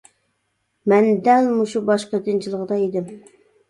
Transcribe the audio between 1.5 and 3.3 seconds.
مۇشۇ باش قېتىنچىلىقىدا ئىدىم.